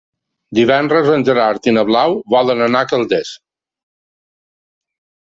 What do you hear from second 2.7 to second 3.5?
a Calders.